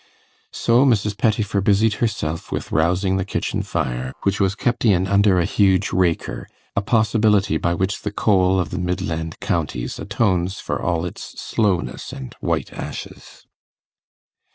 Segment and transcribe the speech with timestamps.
[0.51, 1.15] So Mrs.
[1.15, 5.93] Pettifer busied herself with rousing the kitchen fire, which was kept in under a huge
[5.93, 11.39] 'raker' a possibility by which the coal of the midland counties atones for all its
[11.39, 13.45] slowness and white ashes.